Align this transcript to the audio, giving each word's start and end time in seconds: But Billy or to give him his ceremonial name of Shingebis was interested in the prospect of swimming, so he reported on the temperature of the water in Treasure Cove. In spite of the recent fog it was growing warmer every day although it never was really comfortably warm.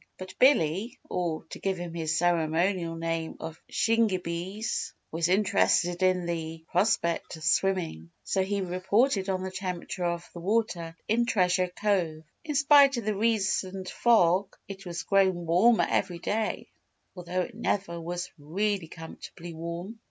But 0.17 0.33
Billy 0.39 0.99
or 1.11 1.43
to 1.51 1.59
give 1.59 1.77
him 1.77 1.93
his 1.93 2.17
ceremonial 2.17 2.95
name 2.95 3.35
of 3.39 3.61
Shingebis 3.69 4.93
was 5.11 5.29
interested 5.29 6.01
in 6.01 6.25
the 6.25 6.65
prospect 6.71 7.35
of 7.35 7.43
swimming, 7.43 8.09
so 8.23 8.41
he 8.41 8.61
reported 8.61 9.29
on 9.29 9.43
the 9.43 9.51
temperature 9.51 10.05
of 10.05 10.27
the 10.33 10.39
water 10.39 10.97
in 11.07 11.27
Treasure 11.27 11.67
Cove. 11.67 12.23
In 12.43 12.55
spite 12.55 12.97
of 12.97 13.05
the 13.05 13.13
recent 13.15 13.89
fog 13.89 14.55
it 14.67 14.87
was 14.87 15.03
growing 15.03 15.45
warmer 15.45 15.85
every 15.87 16.17
day 16.17 16.71
although 17.15 17.41
it 17.41 17.53
never 17.53 18.01
was 18.01 18.31
really 18.39 18.87
comfortably 18.87 19.53
warm. 19.53 19.99